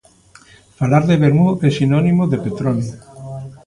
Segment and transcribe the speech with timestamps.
[0.79, 2.85] Falar de vermú é sinónimo de Petroni.